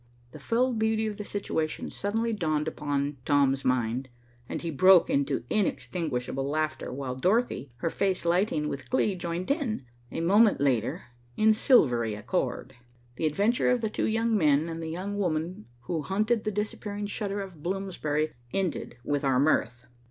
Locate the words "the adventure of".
13.17-13.81